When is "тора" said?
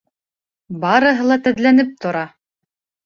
2.07-2.25